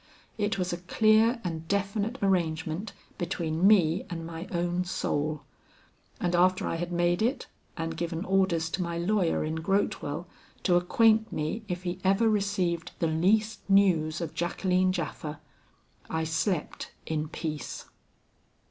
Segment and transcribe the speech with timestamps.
[0.35, 5.43] It was a clear and definite arrangement between me and my own soul;
[6.19, 7.45] and after I had made it
[7.77, 10.25] and given orders to my lawyer in Grotewell
[10.63, 15.37] to acquaint me if he ever received the least news of Jacqueline Japha,
[16.09, 17.85] I slept in peace.